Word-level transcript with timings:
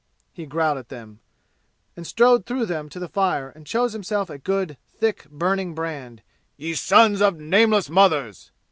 he 0.33 0.47
growled 0.47 0.79
at 0.79 0.89
them, 0.89 1.19
and 1.95 2.07
he 2.07 2.09
strode 2.09 2.47
through 2.47 2.65
them 2.65 2.89
to 2.89 2.97
the 2.97 3.07
fire 3.07 3.49
and 3.49 3.67
chose 3.67 3.93
himself 3.93 4.31
a 4.31 4.39
good, 4.39 4.75
thick 4.97 5.29
burning 5.29 5.75
brand. 5.75 6.23
"Ye 6.57 6.73
sons 6.73 7.21
of 7.21 7.39
nameless 7.39 7.87
mothers!" 7.87 8.49